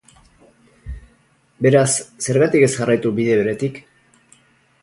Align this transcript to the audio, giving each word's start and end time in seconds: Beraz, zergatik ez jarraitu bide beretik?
Beraz, 1.67 1.91
zergatik 2.25 2.65
ez 2.69 2.73
jarraitu 2.79 3.15
bide 3.21 3.37
beretik? 3.43 3.79